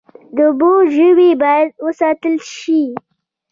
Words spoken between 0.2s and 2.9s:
د اوبو ژوي باید وساتل شي